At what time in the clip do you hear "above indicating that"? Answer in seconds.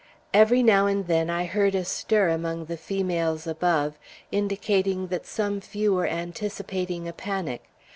3.45-5.27